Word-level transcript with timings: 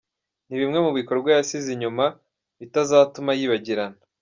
ni 0.47 0.55
bimwe 0.61 0.79
mu 0.85 0.91
bikorwa 0.99 1.27
yasize 1.35 1.67
inyuma 1.75 2.05
bitazatuma 2.59 3.31
yibagirana. 3.37 3.99